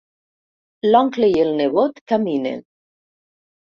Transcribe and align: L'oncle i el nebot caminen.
L'oncle 0.95 1.29
i 1.33 1.37
el 1.43 1.53
nebot 1.61 2.03
caminen. 2.13 2.67